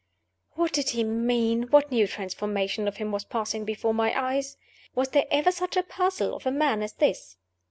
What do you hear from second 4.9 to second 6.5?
Was there ever such a puzzle of